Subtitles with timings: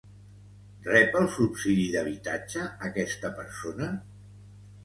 [0.85, 3.93] Rep el subsidi d'habitatge, aquesta persona?